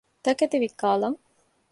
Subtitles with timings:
[0.25, 1.17] ތަކެތި ވިއްކާލަން